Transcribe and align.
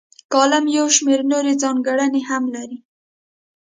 کالم 0.33 0.65
یو 0.77 0.85
شمیر 0.95 1.21
نورې 1.31 1.53
ځانګړنې 1.61 2.21
هم 2.29 2.43
لري. 2.55 2.77